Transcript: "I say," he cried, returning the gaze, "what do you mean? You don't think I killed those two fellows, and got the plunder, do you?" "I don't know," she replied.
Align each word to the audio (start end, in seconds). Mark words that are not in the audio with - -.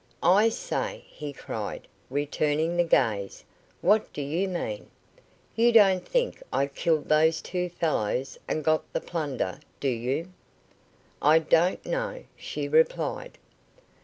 "I 0.23 0.49
say," 0.49 1.03
he 1.09 1.31
cried, 1.31 1.87
returning 2.09 2.75
the 2.75 2.83
gaze, 2.83 3.43
"what 3.81 4.11
do 4.13 4.23
you 4.23 4.47
mean? 4.47 4.89
You 5.55 5.71
don't 5.71 6.03
think 6.07 6.41
I 6.51 6.65
killed 6.65 7.07
those 7.07 7.39
two 7.39 7.69
fellows, 7.69 8.39
and 8.47 8.63
got 8.63 8.91
the 8.93 9.01
plunder, 9.01 9.59
do 9.79 9.89
you?" 9.89 10.31
"I 11.21 11.37
don't 11.37 11.85
know," 11.85 12.23
she 12.35 12.67
replied. 12.67 13.37